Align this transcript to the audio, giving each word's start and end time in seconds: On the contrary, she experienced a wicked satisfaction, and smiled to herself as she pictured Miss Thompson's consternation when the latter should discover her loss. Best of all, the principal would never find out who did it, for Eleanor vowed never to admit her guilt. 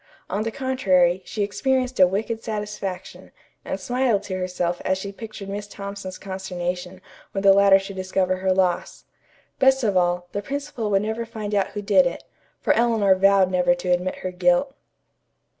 On 0.31 0.41
the 0.41 0.49
contrary, 0.49 1.21
she 1.25 1.43
experienced 1.43 1.99
a 1.99 2.07
wicked 2.07 2.43
satisfaction, 2.43 3.31
and 3.63 3.79
smiled 3.79 4.23
to 4.23 4.35
herself 4.35 4.81
as 4.83 4.97
she 4.97 5.11
pictured 5.11 5.47
Miss 5.47 5.67
Thompson's 5.67 6.17
consternation 6.17 7.01
when 7.33 7.43
the 7.43 7.53
latter 7.53 7.77
should 7.77 7.97
discover 7.97 8.37
her 8.37 8.51
loss. 8.51 9.05
Best 9.59 9.83
of 9.83 9.95
all, 9.95 10.27
the 10.31 10.41
principal 10.41 10.89
would 10.89 11.03
never 11.03 11.23
find 11.23 11.53
out 11.53 11.67
who 11.73 11.83
did 11.83 12.07
it, 12.07 12.23
for 12.59 12.73
Eleanor 12.73 13.13
vowed 13.13 13.51
never 13.51 13.75
to 13.75 13.89
admit 13.91 14.15
her 14.25 14.31
guilt. 14.31 14.73